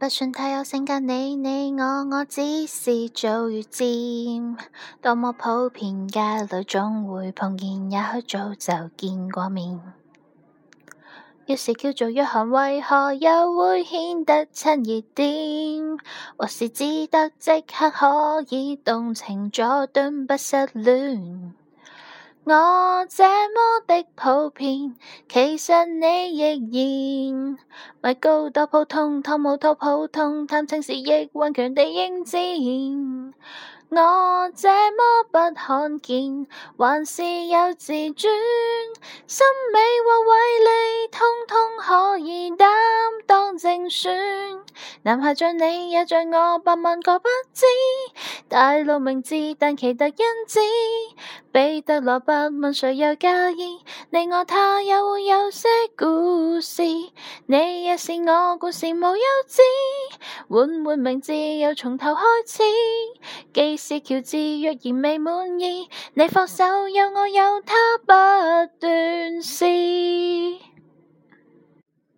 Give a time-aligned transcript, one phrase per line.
[0.00, 3.88] 不算太有性格，你你我我只是早遇见，
[5.02, 9.80] 多么普遍，街里总会碰见，也许早就见过面。
[11.46, 15.26] 要是叫做约翰，为何又会显得亲热点？
[16.36, 21.54] 或是只得即刻可以动情，坐蹲不失恋。
[22.50, 24.94] 我这么的普遍，
[25.28, 27.58] 其实你亦然。
[28.00, 32.40] 咪高多普通，汤姆多普通，探情士亦顽强地应战。
[33.90, 36.46] 我这么不罕见，
[36.78, 38.32] 还是有自尊。
[39.26, 42.66] 心美或伟丽，通通可以担
[43.26, 44.10] 当正选。
[45.02, 47.64] 男孩像你，也像我，百万个不知。
[48.48, 50.12] 大路名字，但奇特因
[50.46, 50.58] 子。
[51.52, 53.78] 彼得罗伯问谁又介意？
[54.10, 56.82] 你我他也会有些故事。
[57.46, 59.60] 你也是我故事无休止。
[60.48, 62.62] 换换名字又从头开始。
[63.52, 70.07] 既是乔治若然未满意，你放手有我有他不断是。